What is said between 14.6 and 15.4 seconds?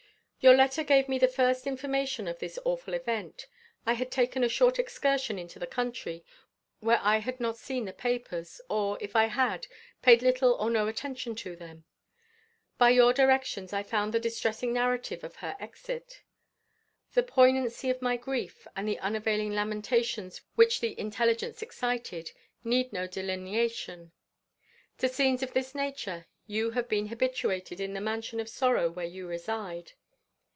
narrative of